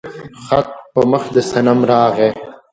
[0.43, 2.29] خط په مخ د صنم راغى